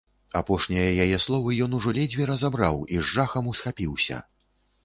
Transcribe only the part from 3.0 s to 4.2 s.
з жахам усхапіўся.